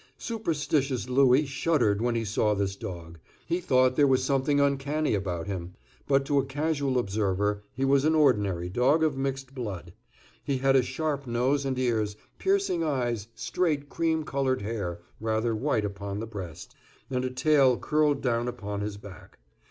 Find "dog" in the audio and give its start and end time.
2.75-3.19, 8.67-9.03